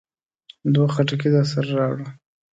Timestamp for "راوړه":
1.79-2.07